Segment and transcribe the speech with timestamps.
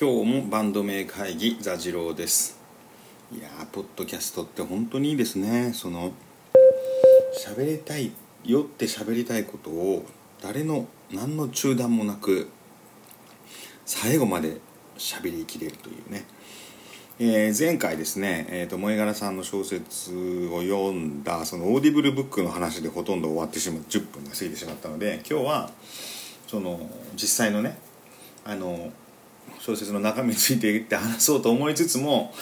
[0.00, 2.58] 今日もバンド名会議座次郎です。
[3.30, 5.74] いやーポッドキャストって本当にいいですね。
[5.74, 6.12] その
[7.46, 8.10] 喋りたい
[8.46, 10.06] よって喋りたいことを
[10.40, 12.48] 誰の何の中断もなく
[13.84, 14.56] 最後まで
[14.96, 16.24] 喋りきれるというね、
[17.18, 20.12] えー前回ですね、えー、と燃え殻さんの小説
[20.50, 25.70] を読んだそのオーディブルブックの話でほとんど終わってしまう10分が過ぎてしまったので今日は
[26.46, 26.80] その
[27.16, 27.76] 実際のね
[28.46, 28.90] あの
[29.60, 32.32] 小説の中身について言って話そうと思いつつも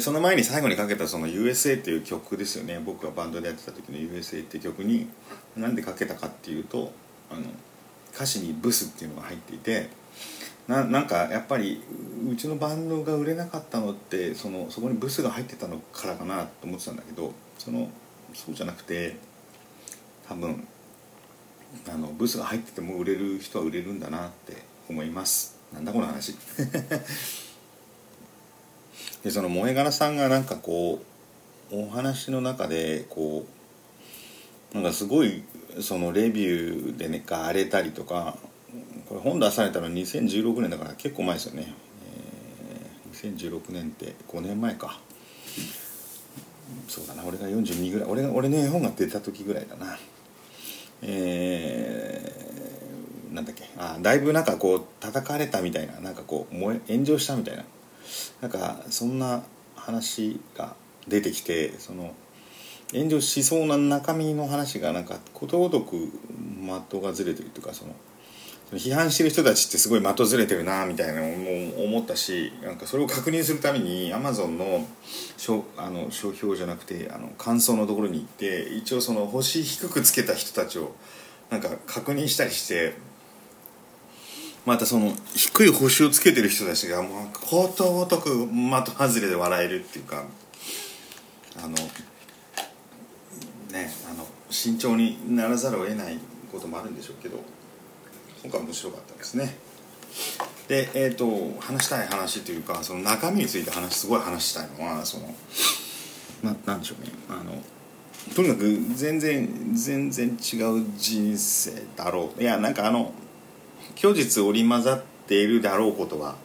[0.00, 2.80] その前に最後にかけたその USA っていう曲ですよね。
[2.84, 5.08] 僕がバンドでやってた時の USA って曲に
[5.56, 6.92] なんでかけたかっていうと
[7.30, 7.40] あの
[8.14, 9.88] 歌詞にブスっていうのが入っていて
[10.68, 11.82] ななんかやっぱり
[12.30, 17.88] うちのバンドが売れなかったのってそのそこにブスが入ってたのからかなと思ってたんだけどその
[18.34, 19.16] そうじゃなくて
[20.28, 20.66] 多分
[21.88, 25.61] あのブスが入ってても売れる人は売れるんだなって思います。
[25.74, 26.36] なんだこの話。
[29.22, 31.00] でその萌え柄さんがなんかこ
[31.70, 33.46] うお話の中でこ
[34.72, 35.44] うなんかすごい
[35.80, 38.36] そのレビューでねが荒れたりとか
[39.08, 41.72] これ本出されたの2016年だから結構前ですよね、
[42.16, 45.00] えー2016年って5年前か。
[46.88, 49.98] そうだな俺が42ぐらい俺俺の絵本が出た時ぐらいだな。
[51.02, 52.41] えー
[53.32, 53.64] なんだっけ？
[53.78, 57.64] あだいぶなんかこう叩かれたみたいななんかこう燃え炎上したみたいな。
[58.42, 59.42] なんかそんな
[59.74, 60.74] 話が
[61.08, 62.14] 出てきてその
[62.92, 66.12] 炎上しそうな中身の話がなんかことごとく
[66.90, 67.94] 的がずれてるというかその
[68.68, 74.86] その批判してる人たちってすごい的ずれてるなみたいなのも思ったしなんかそれを確認するためにアマゾンの
[75.38, 80.94] 商あの商標じゃなくてあの感想のところに行って一応その星低くつけた人たちを
[81.50, 82.94] なんか確認したりして
[84.64, 90.24] またその低い星をつけてる人たちがもうことごとく的外れで笑えるっていうか
[91.56, 91.70] あの
[93.72, 96.18] ねあの慎重にならざるを得ない
[96.52, 97.38] こともあるんでしょうけど
[98.42, 99.56] 今回面白かったですね。
[100.68, 101.26] でえっ、と
[101.60, 105.34] 話したい話というかその中身について話すごい話したいのはその
[106.42, 107.12] ななんでしょうね。
[107.28, 107.62] あの
[108.34, 112.42] とにかく全然全然違う人生だろう。
[112.42, 113.12] いやなんかあの
[113.96, 116.36] 虚実織り交ざっているだろうことは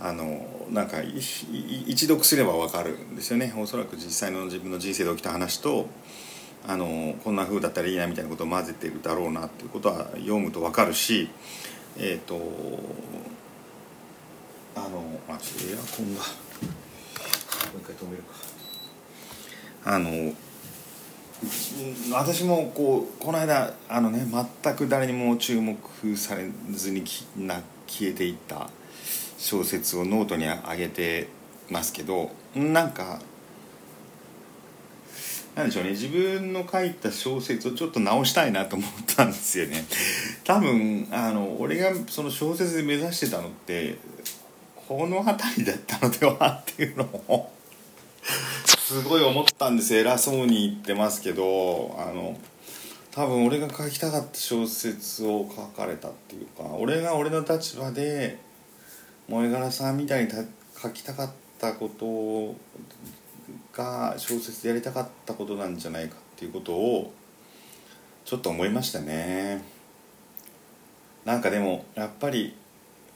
[0.00, 3.52] あのなんか一読すれば分かるんですよね。
[3.56, 5.88] おそらく実際の自分の人生で起きた話と
[6.66, 11.28] あのこんな風だったらいいなみたいなことを混ぜてるだろうなっていうことは読むと分かるし
[11.98, 12.34] えっ、と
[14.74, 16.22] あのあちょっとエアコンが。
[17.72, 18.34] もう一回止めるか。
[19.84, 20.34] あの
[22.12, 24.24] 私もこうこの間あのね
[24.62, 25.76] 全く誰にも注目
[26.16, 27.02] されずに
[27.36, 28.70] な消えていった
[29.38, 31.28] 小説をノートに上げて
[31.70, 33.20] ますけどなんか
[35.56, 39.84] なんでしょうね自分の書いた小説をちょっと直したいなと思ったんですよね。
[40.44, 43.98] 多分あの俺がその小説で目指してたのって
[44.88, 47.52] この辺りだったのではっていうのを
[48.92, 52.38] すごい思ったんです偉そうに言ってますけどあの
[53.10, 58.36] 多分俺が書きたかった小説を書かれたっていうか俺が俺の立場で
[59.28, 60.30] 萌え柄さんみたいに
[60.76, 62.54] 書きたかったこと
[63.74, 67.14] が小説でやりたかったことなんじゃないかっていうことを
[68.26, 69.64] ちょっと思いましたね。
[71.24, 72.54] なんかでもやっぱり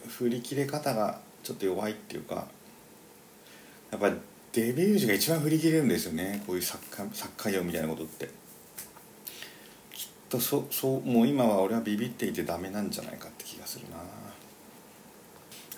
[0.08, 2.46] 振り切れ方がちょっと弱いっていうか
[3.90, 4.14] やっぱり
[4.56, 6.42] デビュー時が一番振り切れるんですよね。
[6.46, 8.30] こういう作家作家業みたいなことって。
[9.92, 13.98] きっとそそうもう今は俺はビビっていてダメなんじゃないかって気がするな。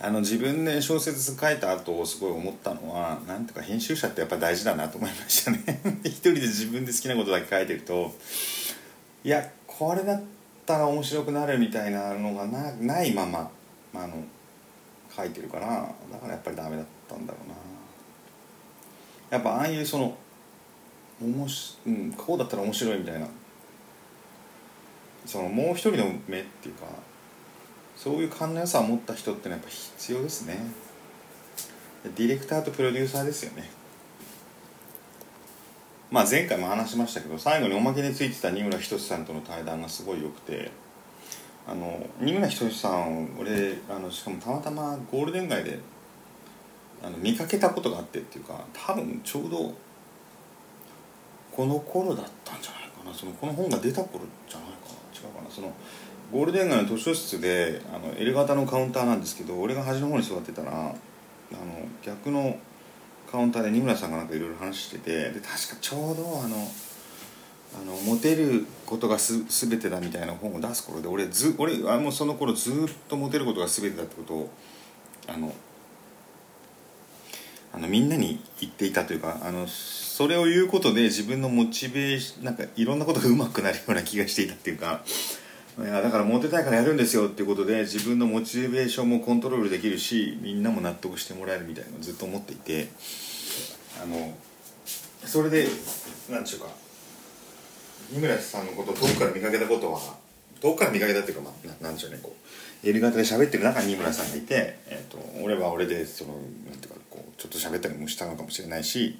[0.00, 5.80] あの自分で小説書いた後すごい思ったのはなんていうか編集者ってやっぱ大事だなと思いましたね。
[6.06, 8.14] 一人で自分で好きなことだけ書いてると
[9.24, 10.22] いやこれだっ
[10.64, 13.50] たら面白くなるみたいなのがなないまま
[13.92, 14.22] まあの
[15.16, 17.67] 書いてるからだからやっぱりダメだったんだろうな。
[19.30, 20.16] やっぱああいうその
[21.20, 23.26] おもし、うん、こうだったら面白いみたいな。
[25.26, 26.86] そのもう一人の目っていうか
[27.94, 30.58] そういう勘の良さを持った人ってのはやっぱ必要ですね。
[32.16, 33.68] ディレクターとプロデューサーですよね。
[36.10, 40.70] まあ前回も話しましたけど最後におまけについてた二村仁さんとの対談がすごい良くて
[41.66, 45.78] あの二村仁さん俺あのしかもたまたまゴールデン街で
[47.02, 49.74] あの見かけたことがあってっていうか多分ちょうど
[51.52, 53.12] この頃だったんじゃないかな。
[53.12, 55.28] そのこの本が出た頃じゃないかな。
[55.28, 55.50] 違うかな。
[55.50, 55.72] その
[56.32, 60.94] ゴールデン街の図書室であの L 型のカウンターなんですけど俺が端の方に座ってたらあの
[62.02, 62.58] 逆の
[63.30, 65.48] カウンターで二村さんがなんかいろいろ話しててで確か
[65.80, 66.68] ちょうどあの
[67.74, 72.74] あのモテることがす全てだみたいな本を出す頃で俺ず俺あもうその頃ずっ
[73.08, 74.50] とモテることが全てだってことを
[75.26, 75.52] あの
[77.72, 85.02] あのみんなに言っていたというかあのそれを言うことで自分のモチベーションなんかいろんなことがうまくなるような気がしていたっていうか
[85.78, 92.88] いやだからモテたいからやるんですよっていうことで自分のモチベーションもコントロールできるしみんなも納得してもらえるみたいなのをずっと思っていて
[94.02, 94.34] あの
[95.24, 95.68] それで
[96.28, 96.68] 何でしょうか
[98.10, 100.00] 二村さんのことを遠くから見かけたことは
[100.60, 102.86] 遠くから見かけたっていうか、まあ、なんでしょうねこう。
[102.86, 106.40] やり方で喋ってる中に二村さんがいて、えーと、俺は俺でそのな
[106.76, 109.18] んていうかこうちょっと喋ったりもしたのかもしれないし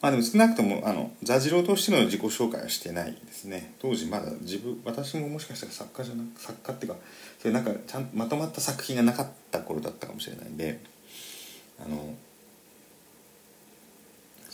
[0.00, 3.72] まあでも少なくともあの座次郎としての自己紹介はしてないですね。
[3.80, 6.98] 当時まだ自分私ももしかしたら作家じゃなく作家っていうか
[7.40, 10.78] それなんかちゃんまとまった作品がなかった頃だったかもしれないんで
[11.84, 12.14] あの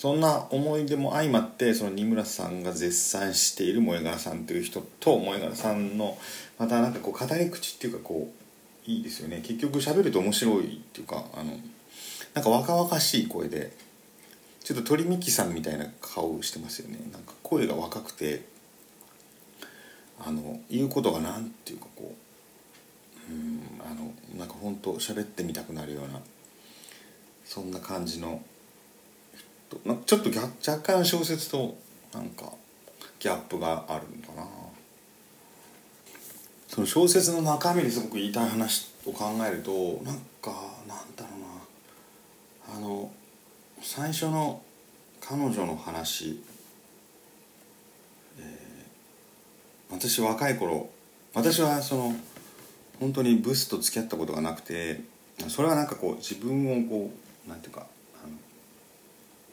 [0.00, 6.16] そんな思い出も相まってその二村さんが絶賛している萌柄さんという人と萌柄さんの
[6.58, 8.32] またなんかこう語り口っていうかこ
[8.88, 9.42] ういいですよね。
[9.42, 11.52] 結局喋ると面白いっていうかあの
[12.32, 13.76] なんか若々しい声で
[14.64, 16.98] ちょっと鳥幹さんみたいな顔してますよね。
[17.12, 18.46] なんか声が若くて
[20.18, 22.14] あの言うことがなんていうかこ
[23.28, 26.22] ううんあのなんか本当喋ってみたくなるような
[27.44, 28.42] そんな感じの
[29.70, 30.30] とちょっと
[30.70, 31.76] 若干小説と
[32.12, 32.52] なんか
[33.20, 34.46] ギャップがあるのかな。
[36.68, 40.52] その小説の中身ですごく言いたい話を考えるとなんか
[40.86, 41.40] なんだろう
[42.74, 42.76] な。
[42.76, 43.10] あの
[43.82, 44.62] 最初の
[45.20, 46.42] 彼女の話、
[48.38, 50.88] えー、私若い頃
[51.34, 52.14] 私はその
[53.00, 55.00] 本当にブスと付き合ったことがなくて
[55.48, 57.10] それはなんかこう自分をこ
[57.46, 57.86] うなんていうか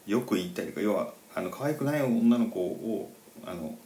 [0.08, 3.12] よく言ったりとか要はあの可愛くない女の子を
[3.46, 3.78] あの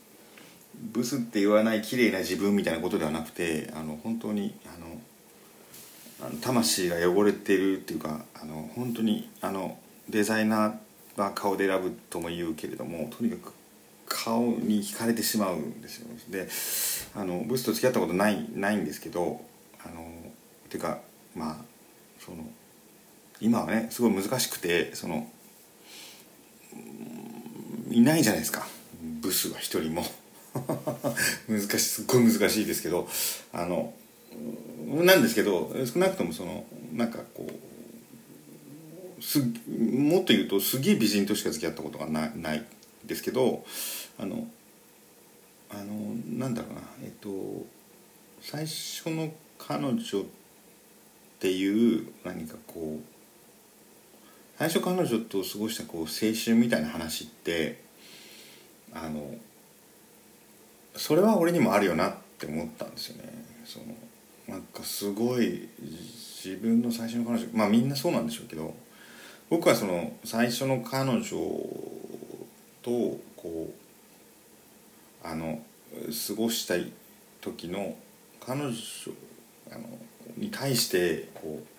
[0.75, 9.77] ブスって言わない綺麗な自分みたいなことではなくてあの本当にあのあの魂が汚れてるっていうかあの本当にあの
[10.09, 13.53] デザイナーは顔で選ぶとも言うけれどもとにかく
[14.07, 16.07] 顔に惹かれてしまうんですよ。
[16.29, 16.47] で
[17.15, 19.41] あのブスと付き合ったことないないんですけど
[19.83, 20.05] あの
[20.69, 20.99] ていうか
[21.35, 21.55] まあ
[22.19, 22.37] その
[23.39, 25.27] 今はねすごい難しくてその
[27.89, 28.67] いないじゃないですか。
[29.21, 30.05] ブスは一人も。
[31.47, 33.07] 難しいすっごい難しいですけど
[33.53, 33.93] あの
[34.87, 37.47] なんですけど少なくともそのなんかこ
[39.19, 42.65] うすもっと言うとすげえ美人としか付き合ったことがないない
[43.05, 43.63] ですけど
[44.19, 44.47] あの
[45.69, 47.65] あのなんだろうなえっと
[48.41, 49.99] 最初の彼女っ
[51.39, 53.10] ていう何かこう
[54.61, 57.81] 最初彼女と過ごしたこう青春みたいな話って
[58.93, 59.33] あの
[60.95, 63.43] それは俺にもあるよなって思ったんですよね。
[63.65, 63.85] その
[64.47, 68.75] なんかすごい自分の最初の彼女まあみんなそうなんでしょうけど
[69.49, 71.23] 僕はその最初の彼女
[72.83, 73.73] とこ
[75.23, 75.59] うあの
[76.27, 76.91] 過ごしたい
[77.41, 77.95] 時の
[78.39, 78.71] 彼女
[79.71, 79.87] あの
[80.37, 81.70] に対してこう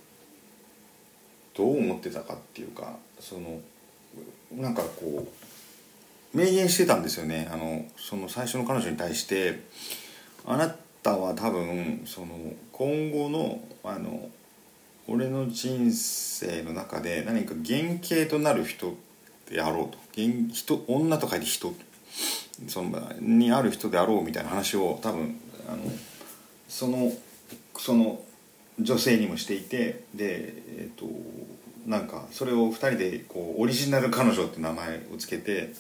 [1.55, 3.61] どう思ってたかっていうかその
[4.57, 5.27] なんかこ
[6.35, 7.49] う明言してたんですよね。
[7.53, 9.61] あのその最初の彼女に対して
[10.47, 12.29] あなたは多分その
[12.73, 14.29] 今後のあの
[15.09, 18.95] 俺の人生の中で何か原型となる人
[19.51, 19.99] であろうと。
[20.15, 21.75] 人女と書いて人。
[22.69, 25.37] そのにある人であろうみたいな話を多分
[25.69, 25.79] あの
[26.69, 27.13] その
[27.77, 28.21] その
[28.81, 31.07] 女性にもしていてでえっ、ー、と
[31.87, 35.73] なんかそれを2人でこうオリジナル彼女って名前を付けて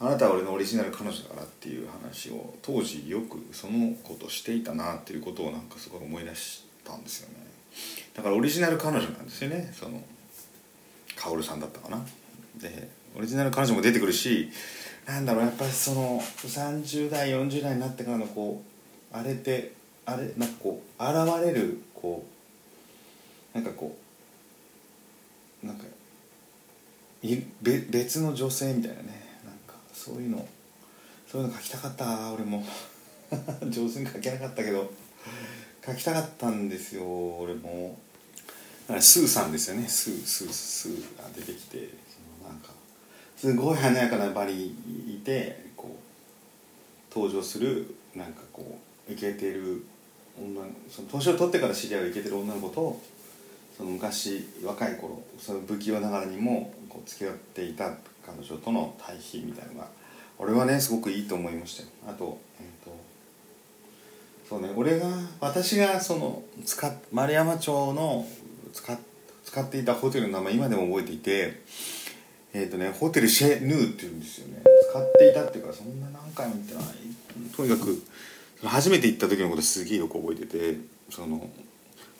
[0.00, 7.46] あなたは俺のオリジナル彼女だからっていう話を当時よくそのことしていたなっていうことをなんかすごい思い出したんですよね。
[8.14, 9.72] だからオリジナル彼女なんですよね。
[9.72, 10.02] その
[11.16, 12.04] 薫さんだったかな。
[12.56, 14.50] でオリジナル彼女も出てくるし
[15.06, 18.62] なんだろうやっぱりその30代40代になってからのこ
[19.12, 19.72] うあれって
[20.04, 22.31] あれなんかこう現れるこう
[23.54, 23.96] なんかこ
[25.62, 25.84] うなんか
[27.22, 30.46] いべ別の女性みたいなねなんかそういうの
[31.30, 32.64] そういうの書きたかった俺も。
[33.68, 34.90] 上手に書けなかったけど
[35.84, 37.98] 書きたかったんですよ俺も。
[38.86, 39.88] だからスーさんですよね。
[39.88, 42.68] スースースーが出てきてそのなんか
[43.36, 45.96] すごい華やかなバリいてこ
[47.10, 48.78] う登場するなんかこ
[49.08, 49.84] うイケてる
[50.38, 53.00] 女その年を取ってから知り合うイケてる女の子と
[53.82, 57.90] その昔若い頃その不器用ながらにもこう付き合っていた
[58.24, 59.88] 彼女との対比みたいなのが
[60.38, 61.88] 俺はねすごくいいと思いましたよ。
[62.06, 62.96] あと,、えー、と
[64.48, 65.08] そうね俺が
[65.40, 68.24] 私がその使丸山町の
[68.72, 68.96] 使
[69.44, 71.60] 使っていたホテルの名前今でも覚えていて
[72.54, 74.62] えっ、ー、とねホテルシェ・ヌーっていうんですよね。
[74.92, 76.84] 使っていたっていうかそんな何回も行ってない。
[77.56, 78.00] とにかく
[78.64, 80.78] 初めて行った時のことすげえよく覚えてて
[81.10, 81.50] その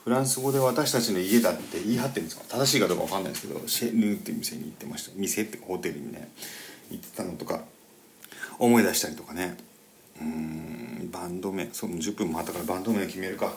[0.05, 2.45] フランス語で私たちの家だって言い張ってるんですか？
[2.59, 5.13] 正しいかどうか分かんないですけどシェ・ヌーっていう店に行ってました。
[5.17, 6.29] 店ってホテルにね
[6.91, 7.63] 行ってたのとか
[8.59, 9.57] 思い出したりとかね。
[10.21, 11.69] うんバンド名。
[11.73, 13.53] そう10分もあったからバンド名決めるか。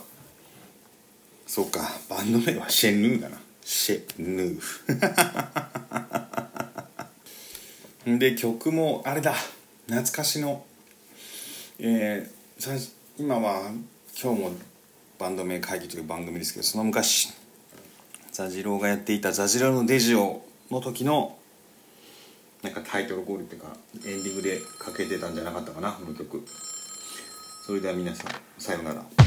[1.47, 3.37] そうかバンド名はシェ・ヌーだな。
[3.63, 4.59] シェ・ヌ
[8.05, 9.33] ーで曲もあれだ。
[9.87, 10.63] 懐かしの。
[11.79, 13.71] えー、今は
[14.21, 14.51] 今日も
[15.17, 17.33] バンド名会議という番組ですけどその昔
[18.31, 21.37] ザジローがやっていた「ザジローのデジオ」の時の
[22.61, 26.43] なんかタイトルコールっていうかエンディングでかけてたんじゃなかったかなこの曲。
[27.65, 28.27] それでは皆さん
[28.59, 29.24] さようなら。